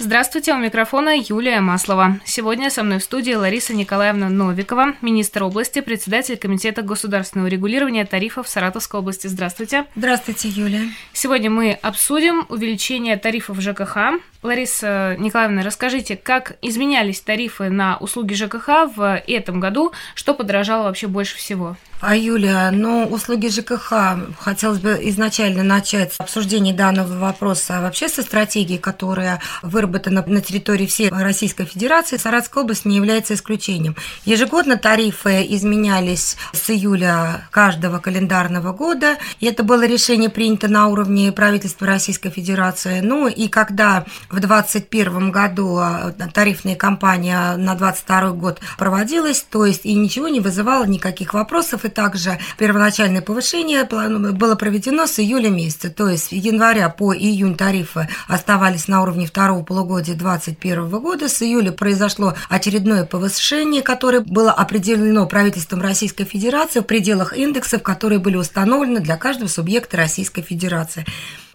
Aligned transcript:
Здравствуйте, 0.00 0.54
у 0.54 0.58
микрофона 0.58 1.12
Юлия 1.18 1.60
Маслова. 1.60 2.20
Сегодня 2.24 2.70
со 2.70 2.84
мной 2.84 3.00
в 3.00 3.02
студии 3.02 3.32
Лариса 3.32 3.74
Николаевна 3.74 4.28
Новикова, 4.28 4.94
министр 5.02 5.42
области, 5.42 5.80
председатель 5.80 6.36
Комитета 6.36 6.82
государственного 6.82 7.48
регулирования 7.48 8.04
тарифов 8.04 8.46
Саратовской 8.46 9.00
области. 9.00 9.26
Здравствуйте. 9.26 9.86
Здравствуйте, 9.96 10.50
Юлия. 10.50 10.82
Сегодня 11.12 11.50
мы 11.50 11.72
обсудим 11.72 12.46
увеличение 12.48 13.16
тарифов 13.16 13.60
ЖКХ. 13.60 14.20
Лариса 14.44 15.16
Николаевна, 15.18 15.62
расскажите, 15.64 16.16
как 16.16 16.58
изменялись 16.62 17.20
тарифы 17.20 17.68
на 17.68 17.96
услуги 17.96 18.34
ЖКХ 18.34 18.94
в 18.94 19.20
этом 19.26 19.58
году, 19.58 19.92
что 20.14 20.32
подорожало 20.32 20.84
вообще 20.84 21.08
больше 21.08 21.36
всего? 21.36 21.76
А, 22.00 22.14
Юля, 22.16 22.70
ну, 22.70 23.06
услуги 23.06 23.48
ЖКХ, 23.48 23.92
хотелось 24.38 24.78
бы 24.78 25.00
изначально 25.02 25.64
начать 25.64 26.14
обсуждение 26.18 26.72
данного 26.72 27.18
вопроса 27.18 27.80
вообще 27.80 28.08
со 28.08 28.22
стратегией, 28.22 28.78
которая 28.78 29.40
выработана 29.62 30.24
на 30.24 30.40
территории 30.40 30.86
всей 30.86 31.10
Российской 31.10 31.64
Федерации. 31.64 32.16
Саратовская 32.16 32.62
область 32.62 32.84
не 32.84 32.94
является 32.94 33.34
исключением. 33.34 33.96
Ежегодно 34.24 34.76
тарифы 34.76 35.44
изменялись 35.48 36.36
с 36.52 36.70
июля 36.70 37.48
каждого 37.50 37.98
календарного 37.98 38.72
года, 38.72 39.16
и 39.40 39.46
это 39.46 39.64
было 39.64 39.84
решение 39.84 40.30
принято 40.30 40.68
на 40.68 40.86
уровне 40.86 41.32
правительства 41.32 41.88
Российской 41.88 42.30
Федерации. 42.30 43.00
Ну, 43.00 43.26
и 43.26 43.48
когда 43.48 44.04
в 44.30 44.38
2021 44.38 45.32
году 45.32 45.78
а, 45.78 46.14
тарифная 46.32 46.76
кампания 46.76 47.56
на 47.56 47.74
2022 47.74 48.30
год 48.30 48.60
проводилась, 48.78 49.44
то 49.50 49.66
есть 49.66 49.84
и 49.84 49.94
ничего 49.94 50.28
не 50.28 50.38
вызывало 50.38 50.84
никаких 50.84 51.34
вопросов, 51.34 51.84
и 51.88 51.90
также 51.90 52.38
первоначальное 52.56 53.22
повышение 53.22 53.84
было 53.84 54.54
проведено 54.54 55.06
с 55.06 55.18
июля 55.18 55.48
месяца, 55.48 55.90
то 55.90 56.08
есть 56.08 56.28
с 56.28 56.32
января 56.32 56.88
по 56.88 57.14
июнь 57.14 57.56
тарифы 57.56 58.08
оставались 58.28 58.88
на 58.88 59.02
уровне 59.02 59.26
второго 59.26 59.64
полугодия 59.64 60.14
2021 60.14 60.88
года, 61.00 61.28
с 61.28 61.42
июля 61.42 61.72
произошло 61.72 62.34
очередное 62.48 63.04
повышение, 63.04 63.82
которое 63.82 64.20
было 64.20 64.52
определено 64.52 65.26
правительством 65.26 65.80
Российской 65.80 66.24
Федерации 66.24 66.80
в 66.80 66.84
пределах 66.84 67.36
индексов, 67.36 67.82
которые 67.82 68.18
были 68.18 68.36
установлены 68.36 69.00
для 69.00 69.16
каждого 69.16 69.48
субъекта 69.48 69.96
Российской 69.96 70.42
Федерации. 70.42 71.04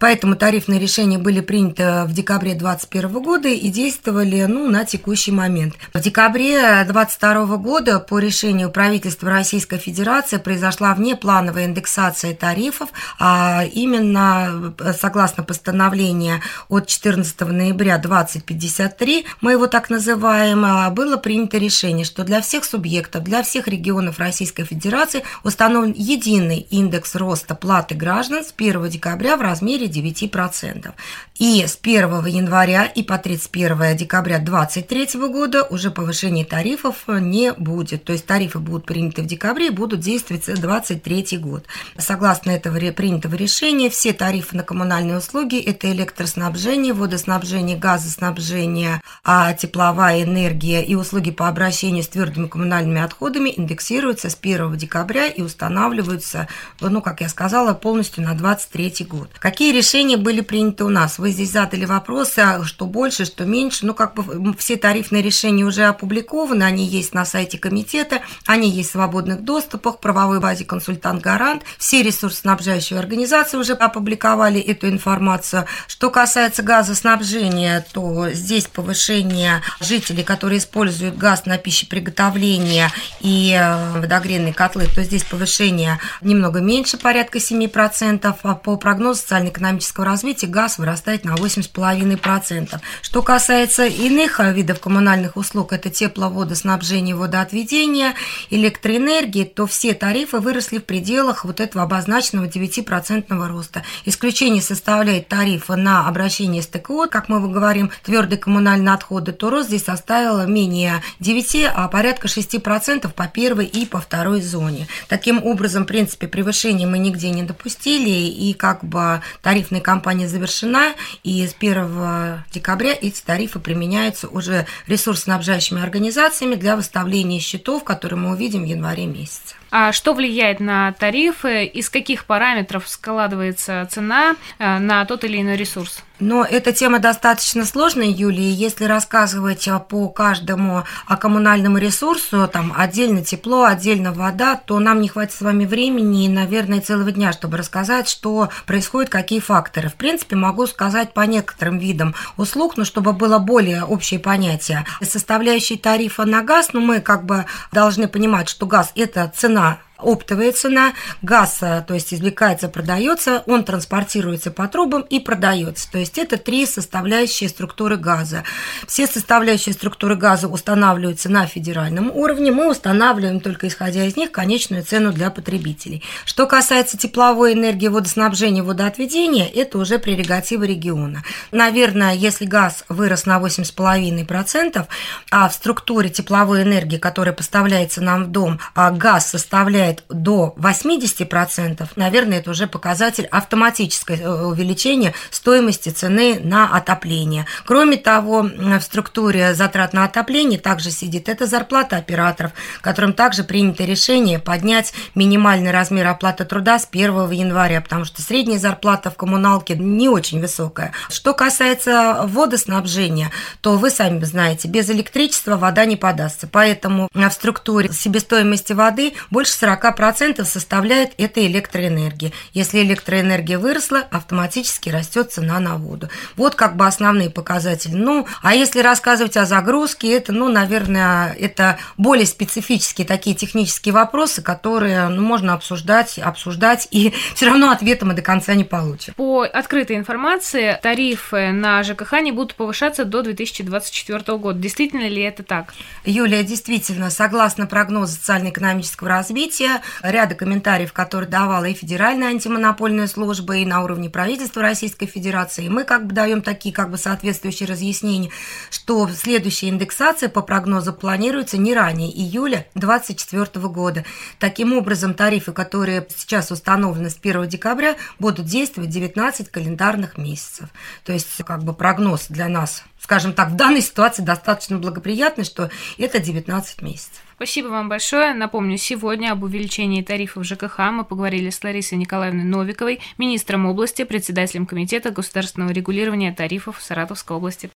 Поэтому 0.03 0.35
тарифные 0.35 0.81
решения 0.81 1.17
были 1.17 1.39
приняты 1.39 2.03
в 2.03 2.11
декабре 2.11 2.55
2021 2.55 3.23
года 3.23 3.47
и 3.47 3.69
действовали 3.69 4.43
ну, 4.49 4.69
на 4.69 4.83
текущий 4.83 5.31
момент. 5.31 5.75
В 5.93 6.01
декабре 6.01 6.59
2022 6.83 7.55
года 7.55 7.99
по 7.99 8.19
решению 8.19 8.69
правительства 8.69 9.29
Российской 9.29 9.77
Федерации 9.77 10.22
произошла 10.39 10.93
внеплановая 10.93 11.65
индексация 11.65 12.33
тарифов, 12.33 12.89
а 13.19 13.63
именно 13.71 14.73
согласно 14.99 15.43
постановлению 15.43 16.41
от 16.69 16.87
14 16.87 17.41
ноября 17.41 17.97
2053, 17.97 19.25
мы 19.41 19.53
его 19.53 19.67
так 19.67 19.89
называем, 19.89 20.63
а, 20.65 20.89
было 20.89 21.17
принято 21.17 21.57
решение, 21.57 22.05
что 22.05 22.23
для 22.23 22.41
всех 22.41 22.65
субъектов, 22.65 23.23
для 23.23 23.43
всех 23.43 23.67
регионов 23.67 24.19
Российской 24.19 24.63
Федерации 24.63 25.23
установлен 25.43 25.93
единый 25.95 26.67
индекс 26.69 27.15
роста 27.15 27.55
платы 27.55 27.95
граждан 27.95 28.43
с 28.43 28.53
1 28.55 28.89
декабря 28.89 29.37
в 29.37 29.41
размере 29.41 29.87
9%. 29.87 30.93
И 31.39 31.65
с 31.65 31.77
1 31.81 32.25
января 32.25 32.85
и 32.85 33.03
по 33.03 33.17
31 33.17 33.97
декабря 33.97 34.39
2023 34.39 35.27
года 35.27 35.63
уже 35.63 35.91
повышения 35.91 36.45
тарифов 36.45 37.03
не 37.07 37.53
будет. 37.53 38.03
То 38.03 38.13
есть 38.13 38.25
тарифы 38.25 38.59
будут 38.59 38.85
приняты 38.85 39.21
в 39.21 39.25
декабре 39.25 39.67
и 39.67 39.71
будут 39.71 39.99
действовать 39.99 40.12
за 40.17 40.27
2023 40.27 41.37
год. 41.37 41.65
Согласно 41.97 42.51
этого 42.51 42.79
принятого 42.91 43.35
решения, 43.35 43.89
все 43.89 44.13
тарифы 44.13 44.57
на 44.57 44.63
коммунальные 44.63 45.17
услуги– 45.17 45.59
это 45.65 45.91
электроснабжение, 45.91 46.93
водоснабжение, 46.93 47.77
газоснабжение, 47.77 49.01
а 49.23 49.53
тепловая 49.53 50.23
энергия 50.23 50.83
и 50.83 50.95
услуги 50.95 51.31
по 51.31 51.47
обращению 51.47 52.03
с 52.03 52.07
твердыми 52.07 52.47
коммунальными 52.47 53.01
отходами 53.01 53.53
индексируются 53.55 54.29
с 54.29 54.37
1 54.41 54.75
декабря 54.77 55.27
и 55.27 55.41
устанавливаются, 55.41 56.47
ну, 56.79 57.01
как 57.01 57.21
я 57.21 57.29
сказала, 57.29 57.73
полностью 57.73 58.23
на 58.23 58.33
2023 58.33 59.05
год. 59.05 59.29
Какие 59.39 59.71
решения 59.71 60.17
были 60.17 60.41
приняты 60.41 60.83
у 60.83 60.89
нас? 60.89 61.19
Вы 61.19 61.31
здесь 61.31 61.51
задали 61.51 61.85
вопросы, 61.85 62.39
а 62.39 62.63
что 62.63 62.85
больше, 62.85 63.25
что 63.25 63.45
меньше. 63.45 63.85
Ну, 63.85 63.93
как 63.93 64.13
бы 64.13 64.55
все 64.57 64.77
тарифные 64.77 65.21
решения 65.21 65.63
уже 65.63 65.83
опубликованы, 65.85 66.63
они 66.63 66.85
есть 66.85 67.13
на 67.13 67.25
сайте 67.25 67.57
комитета, 67.57 68.21
они 68.45 68.69
есть 68.69 68.89
в 68.89 68.91
свободных 68.93 69.43
доступах, 69.43 69.99
правовой 70.03 70.39
базе 70.39 70.65
консультант-гарант. 70.65 71.63
Все 71.79 72.03
ресурсоснабжающие 72.03 72.99
организации 72.99 73.57
уже 73.57 73.73
опубликовали 73.73 74.61
эту 74.61 74.87
информацию. 74.87 75.65
Что 75.87 76.11
касается 76.11 76.61
газоснабжения, 76.61 77.83
то 77.91 78.29
здесь 78.29 78.67
повышение 78.67 79.63
жителей, 79.79 80.23
которые 80.23 80.59
используют 80.59 81.17
газ 81.17 81.47
на 81.47 81.57
пищеприготовление 81.57 82.89
и 83.21 83.57
э, 83.59 83.99
водогренные 83.99 84.53
котлы, 84.53 84.85
то 84.93 85.01
здесь 85.03 85.23
повышение 85.23 85.99
немного 86.21 86.59
меньше, 86.59 86.97
порядка 86.97 87.39
7%, 87.39 88.35
а 88.43 88.55
по 88.55 88.77
прогнозу 88.77 89.21
социально-экономического 89.21 89.63
экономического 89.63 90.05
развития 90.05 90.47
газ 90.47 90.77
вырастает 90.77 91.23
на 91.23 91.35
8,5%. 91.35 92.79
Что 93.01 93.21
касается 93.21 93.85
иных 93.85 94.39
видов 94.39 94.79
коммунальных 94.79 95.37
услуг, 95.37 95.73
это 95.73 95.89
тепловодоснабжение, 95.89 97.15
водоотведение, 97.15 98.13
электроэнергии, 98.49 99.45
то 99.45 99.65
все 99.65 99.92
тарифы 99.95 100.39
выросли 100.39 100.77
в 100.77 100.83
пределах 100.85 101.45
вот 101.45 101.59
этого 101.59 101.83
обозначенного 101.83 102.45
9% 102.45 103.47
роста. 103.47 103.83
Исключение 104.05 104.61
составляет 104.61 105.27
тарифы 105.27 105.75
на 105.75 106.07
обращение 106.07 106.61
с 106.61 106.67
ТКО, 106.67 107.07
как 107.07 107.29
мы 107.29 107.39
говорим, 107.51 107.91
твердые 108.03 108.37
коммунальные 108.37 108.93
отходы, 108.93 109.31
то 109.31 109.49
рост 109.49 109.69
здесь 109.69 109.85
составил 109.85 110.45
менее 110.47 111.01
9, 111.19 111.71
а 111.73 111.87
порядка 111.87 112.27
6% 112.27 113.11
по 113.11 113.27
первой 113.27 113.65
и 113.65 113.85
по 113.85 113.99
второй 113.99 114.41
зоне. 114.41 114.87
Таким 115.07 115.43
образом, 115.43 115.83
в 115.83 115.87
принципе, 115.87 116.27
превышение 116.27 116.87
мы 116.87 116.99
нигде 116.99 117.31
не 117.31 117.43
допустили, 117.43 118.09
и 118.09 118.53
как 118.53 118.83
бы 118.83 119.21
тариф 119.41 119.63
тарифная 119.63 119.81
кампания 119.81 120.27
завершена, 120.27 120.93
и 121.23 121.47
с 121.47 121.55
1 121.57 122.43
декабря 122.51 122.93
эти 122.99 123.21
тарифы 123.21 123.59
применяются 123.59 124.27
уже 124.27 124.65
ресурсоснабжающими 124.87 125.81
организациями 125.81 126.55
для 126.55 126.75
выставления 126.75 127.39
счетов, 127.39 127.85
которые 127.85 128.19
мы 128.19 128.31
увидим 128.31 128.63
в 128.63 128.65
январе 128.65 129.05
месяце. 129.05 129.55
А 129.75 129.91
что 129.91 130.13
влияет 130.13 130.59
на 130.59 130.91
тарифы, 130.91 131.65
из 131.65 131.89
каких 131.89 132.25
параметров 132.25 132.87
складывается 132.87 133.87
цена 133.89 134.35
э, 134.59 134.77
на 134.77 135.03
тот 135.05 135.23
или 135.23 135.41
иной 135.41 135.55
ресурс? 135.55 136.03
Но 136.19 136.45
эта 136.45 136.71
тема 136.71 136.99
достаточно 136.99 137.65
сложная, 137.65 138.05
Юлия. 138.05 138.51
Если 138.51 138.85
рассказывать 138.85 139.67
по 139.89 140.07
каждому 140.09 140.83
коммунальному 141.19 141.79
ресурсу, 141.79 142.47
там 142.47 142.71
отдельно 142.77 143.25
тепло, 143.25 143.63
отдельно 143.63 144.13
вода, 144.13 144.55
то 144.55 144.77
нам 144.79 145.01
не 145.01 145.09
хватит 145.09 145.33
с 145.33 145.41
вами 145.41 145.65
времени 145.65 146.25
и, 146.25 146.29
наверное, 146.29 146.79
целого 146.79 147.11
дня, 147.11 147.33
чтобы 147.33 147.57
рассказать, 147.57 148.07
что 148.07 148.49
происходит, 148.67 149.09
какие 149.09 149.39
факторы. 149.39 149.89
В 149.89 149.95
принципе, 149.95 150.35
могу 150.35 150.67
сказать 150.67 151.13
по 151.13 151.21
некоторым 151.21 151.79
видам 151.79 152.13
услуг, 152.37 152.77
но 152.77 152.85
чтобы 152.85 153.11
было 153.11 153.39
более 153.39 153.83
общее 153.83 154.19
понятие. 154.19 154.85
Составляющие 155.01 155.79
тарифа 155.79 156.25
на 156.25 156.43
газ, 156.43 156.69
ну, 156.73 156.79
мы 156.79 157.01
как 157.01 157.25
бы 157.25 157.45
должны 157.71 158.07
понимать, 158.07 158.47
что 158.47 158.67
газ– 158.67 158.91
это 158.95 159.31
цена 159.35 159.62
оптовая 160.03 160.51
цена, 160.51 160.93
газ, 161.21 161.59
э, 161.61 161.83
то 161.87 161.93
есть 161.93 162.13
извлекается, 162.13 162.67
продается, 162.69 163.43
он 163.47 163.63
транспортируется 163.63 164.51
по 164.51 164.67
трубам 164.67 165.01
и 165.01 165.19
продается. 165.19 165.89
То 165.91 165.97
есть 165.97 166.17
это 166.17 166.37
три 166.37 166.65
составляющие 166.65 167.49
структуры 167.49 167.97
газа. 167.97 168.43
Все 168.87 169.07
составляющие 169.07 169.73
структуры 169.73 170.15
газа 170.15 170.47
устанавливаются 170.47 171.29
на 171.29 171.45
федеральном 171.47 172.11
уровне, 172.11 172.51
мы 172.51 172.69
устанавливаем 172.69 173.39
только 173.39 173.67
исходя 173.67 174.05
из 174.05 174.15
них 174.15 174.31
конечную 174.31 174.83
цену 174.83 175.11
для 175.11 175.29
потребителей. 175.29 176.03
Что 176.25 176.47
касается 176.47 176.97
тепловой 176.97 177.53
энергии, 177.53 177.87
водоснабжения, 177.87 178.63
водоотведения, 178.63 179.47
это 179.47 179.77
уже 179.77 179.99
прерогатива 179.99 180.63
региона. 180.63 181.23
Наверное, 181.51 182.13
если 182.13 182.45
газ 182.45 182.83
вырос 182.89 183.25
на 183.25 183.39
8,5%, 183.39 184.85
а 185.31 185.49
в 185.49 185.53
структуре 185.53 186.09
тепловой 186.09 186.63
энергии, 186.63 186.97
которая 186.97 187.33
поставляется 187.33 188.01
нам 188.01 188.25
в 188.25 188.27
дом, 188.27 188.59
а 188.75 188.91
газ 188.91 189.29
составляет 189.29 189.92
составляет 189.93 190.03
до 190.09 190.53
80%, 190.57 191.87
наверное, 191.95 192.39
это 192.39 192.51
уже 192.51 192.67
показатель 192.67 193.25
автоматическое 193.25 194.17
э, 194.17 194.45
увеличения 194.45 195.13
стоимости 195.29 195.89
цены 195.89 196.39
на 196.41 196.75
отопление. 196.75 197.45
Кроме 197.65 197.97
того, 197.97 198.43
в 198.43 198.81
структуре 198.81 199.53
затрат 199.53 199.93
на 199.93 200.05
отопление 200.05 200.59
также 200.59 200.91
сидит 200.91 201.29
это 201.29 201.45
зарплата 201.45 201.97
операторов, 201.97 202.51
которым 202.81 203.13
также 203.13 203.43
принято 203.43 203.83
решение 203.83 204.39
поднять 204.39 204.93
минимальный 205.15 205.71
размер 205.71 206.07
оплаты 206.07 206.45
труда 206.45 206.79
с 206.79 206.87
1 206.91 207.31
января, 207.31 207.81
потому 207.81 208.05
что 208.05 208.21
средняя 208.21 208.59
зарплата 208.59 209.09
в 209.09 209.15
коммуналке 209.15 209.75
не 209.75 210.09
очень 210.09 210.39
высокая. 210.39 210.91
Что 211.09 211.33
касается 211.33 212.21
водоснабжения, 212.23 213.31
то 213.61 213.77
вы 213.77 213.89
сами 213.89 214.23
знаете, 214.23 214.67
без 214.67 214.89
электричества 214.89 215.57
вода 215.57 215.85
не 215.85 215.95
подастся. 215.95 216.47
Поэтому 216.47 217.09
в 217.13 217.29
структуре 217.31 217.91
себестоимости 217.91 218.73
воды 218.73 219.13
больше 219.29 219.53
40% 219.83 220.43
составляет 220.45 221.13
эта 221.17 221.45
электроэнергия. 221.45 222.31
Если 222.53 222.79
электроэнергия 222.79 223.59
выросла, 223.59 223.99
автоматически 223.99 224.89
растет 224.89 225.31
цена 225.31 225.59
на 225.59 225.77
воду. 225.77 226.09
Вот 226.35 226.55
как 226.55 226.75
бы 226.75 226.87
основные 226.87 227.29
показатели. 227.29 227.93
Ну, 227.93 228.27
а 228.41 228.55
если 228.55 228.79
рассказывать 228.79 229.37
о 229.37 229.45
загрузке, 229.45 230.15
это, 230.15 230.31
ну, 230.31 230.49
наверное, 230.49 231.33
это 231.33 231.77
более 231.97 232.25
специфические 232.25 233.05
такие 233.05 233.35
технические 233.35 233.93
вопросы, 233.93 234.41
которые 234.41 235.09
ну, 235.09 235.21
можно 235.21 235.53
обсуждать, 235.53 236.17
обсуждать, 236.19 236.87
и 236.91 237.13
все 237.35 237.47
равно 237.47 237.71
ответа 237.71 238.05
мы 238.05 238.13
до 238.13 238.21
конца 238.21 238.53
не 238.53 238.63
получим. 238.63 239.13
По 239.15 239.43
открытой 239.43 239.97
информации, 239.97 240.79
тарифы 240.81 241.51
на 241.51 241.83
ЖКХ 241.83 242.21
не 242.21 242.31
будут 242.31 242.55
повышаться 242.55 243.05
до 243.05 243.21
2024 243.21 244.37
года. 244.37 244.59
Действительно 244.59 245.07
ли 245.07 245.21
это 245.21 245.43
так? 245.43 245.73
Юлия, 246.05 246.43
действительно, 246.43 247.09
согласно 247.09 247.65
прогнозу 247.65 248.13
социально-экономического 248.13 249.09
развития, 249.09 249.72
ряда 250.01 250.35
комментариев, 250.35 250.93
которые 250.93 251.29
давала 251.29 251.65
и 251.65 251.73
Федеральная 251.73 252.29
антимонопольная 252.29 253.07
служба, 253.07 253.57
и 253.57 253.65
на 253.65 253.83
уровне 253.83 254.09
правительства 254.09 254.61
Российской 254.61 255.05
Федерации, 255.05 255.65
и 255.65 255.69
мы 255.69 255.83
как 255.83 256.05
бы 256.05 256.13
даем 256.13 256.41
такие 256.41 256.73
как 256.73 256.91
бы 256.91 256.97
соответствующие 256.97 257.67
разъяснения, 257.67 258.29
что 258.69 259.09
следующая 259.09 259.69
индексация 259.69 260.29
по 260.29 260.41
прогнозу 260.41 260.93
планируется 260.93 261.57
не 261.57 261.73
ранее 261.73 262.11
июля 262.11 262.67
2024 262.75 263.67
года. 263.67 264.05
Таким 264.39 264.73
образом, 264.73 265.13
тарифы, 265.13 265.53
которые 265.53 266.07
сейчас 266.15 266.51
установлены 266.51 267.09
с 267.09 267.17
1 267.21 267.47
декабря, 267.47 267.95
будут 268.19 268.45
действовать 268.45 268.89
19 268.89 269.49
календарных 269.49 270.17
месяцев. 270.17 270.69
То 271.03 271.13
есть 271.13 271.43
как 271.45 271.63
бы 271.63 271.73
прогноз 271.73 272.27
для 272.27 272.47
нас 272.47 272.83
скажем 273.03 273.33
так, 273.33 273.49
в 273.49 273.55
данной 273.55 273.81
ситуации 273.81 274.23
достаточно 274.23 274.77
благоприятный, 274.77 275.43
что 275.43 275.69
это 275.97 276.19
19 276.19 276.81
месяцев. 276.81 277.21
Спасибо 277.35 277.67
вам 277.67 277.89
большое. 277.89 278.33
Напомню, 278.33 278.77
сегодня 278.77 279.31
об 279.31 279.43
увеличении 279.43 280.01
тарифов 280.01 280.45
ЖКХ 280.45 280.79
мы 280.91 281.03
поговорили 281.03 281.49
с 281.49 281.63
Ларисой 281.63 281.97
Николаевной 281.97 282.43
Новиковой, 282.43 282.99
министром 283.17 283.65
области, 283.65 284.03
председателем 284.03 284.65
Комитета 284.65 285.11
государственного 285.11 285.71
регулирования 285.71 286.33
тарифов 286.33 286.81
Саратовской 286.81 287.37
области. 287.37 287.69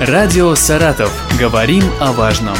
Радио 0.00 0.54
«Саратов». 0.54 1.12
Говорим 1.40 1.82
о 2.00 2.12
важном. 2.12 2.54